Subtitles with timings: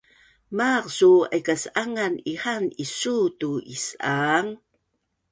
[0.57, 4.49] Maaq suu aikas’angan ihaan isuu tu is’aang?